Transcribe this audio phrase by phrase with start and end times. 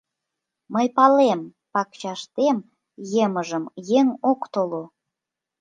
[0.73, 1.41] —Мый палем,
[1.73, 2.57] пакчаштем
[3.23, 3.65] емыжем
[3.99, 4.83] еҥ ок толо.